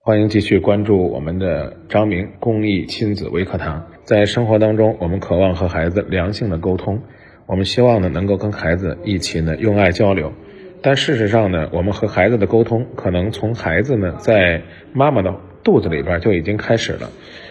[0.00, 3.88] 欢迎继续关注我们的张明公益亲子微课堂。
[4.04, 7.02] 在生活当中，我们渴望和孩子良性的沟通，
[7.46, 10.32] 我们希望呢能够跟孩子一起呢用爱交流。
[10.80, 14.62] 但事实上呢，我们和孩子的沟通可能从孩子呢在
[14.94, 17.10] 妈妈的肚子里边就已经开始了。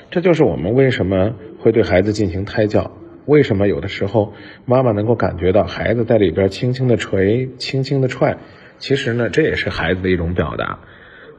[0.10, 2.92] 这就是我们为什么会对孩子进行胎教，
[3.26, 4.34] 为什么有的时候
[4.66, 8.38] 妈妈能够感觉到孩子在里边轻轻的捶、轻轻的踹，
[8.80, 10.80] 其实呢这也是孩子的一种表达。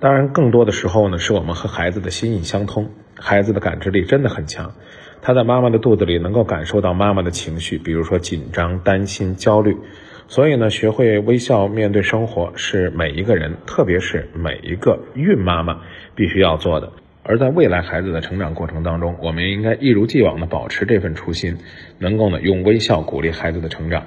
[0.01, 2.91] 当然，更多的时候呢，是我们和孩子的心意相通。
[3.17, 4.75] 孩子的感知力真的很强，
[5.23, 9.77] 他在妈妈的肚子里能够感受到妈妈的情绪，比如说紧张、担心、焦虑。
[10.29, 15.81] 所以呢，学会微笑面对生活是每一个人，特别是每一个孕妈妈
[16.15, 16.93] 必须要做的。
[17.25, 21.57] 而在未来孩子的成长过程当中，我们应该一如既往的保持这份初心，
[21.99, 24.07] 能够呢用微笑鼓励孩子的成长。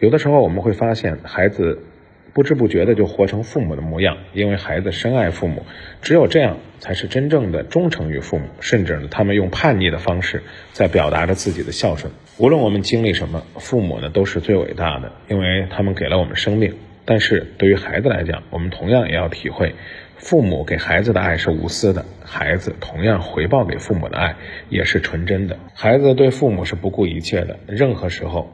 [0.00, 1.84] 有的时候我们会发现孩子。
[2.32, 5.64] 不知不觉的就活成父母的模样，因为孩子深爱父母，
[6.00, 8.44] 只有这样才是真正的忠诚于父母。
[8.60, 12.12] 甚至呢，他们用叛逆的方式在表达着自己的孝顺。
[12.38, 16.74] 无论我们经历什么，父母呢都是最伟大的，因为他们给了我们生命。
[17.04, 19.74] 但是对于孩子来讲，我们同样也要体会，
[20.16, 24.36] 父母给孩子的爱是无私的，孩子同样回报给父母的爱
[24.68, 25.58] 也是纯真的。
[25.74, 28.52] 孩子对父母是不顾一切的，任何时候，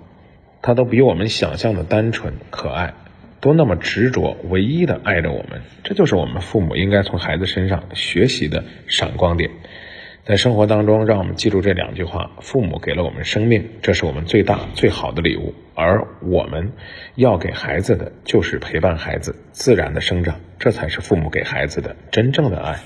[0.63, 2.95] 他都比我们想象的单纯可爱。
[3.47, 9.49] 都那么执着，唯一的爱着我们，这就是我们父母应该从孩子身上学习的闪光点。
[10.25, 16.73] 在生活当中，让我们记住这两句话：父母给了我们生命，这是我们最大最好的礼物；而我们
[17.15, 22.81] 要给孩子的，就是陪伴孩子自然的生长，这才是父母给孩子的真正的爱。